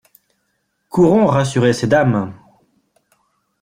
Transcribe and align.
Courons 0.89 1.27
rassurer 1.27 1.73
ces 1.73 1.85
dames. 1.85 2.33